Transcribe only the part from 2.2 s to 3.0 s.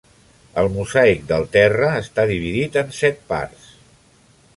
dividit en